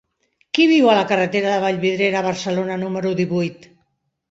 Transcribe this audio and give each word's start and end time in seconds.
Qui 0.57 0.63
viu 0.71 0.89
a 0.93 0.95
la 0.99 1.03
carretera 1.11 1.51
de 1.51 1.59
Vallvidrera 1.65 2.21
a 2.23 2.27
Barcelona 2.31 2.81
número 2.87 3.15
divuit? 3.23 3.71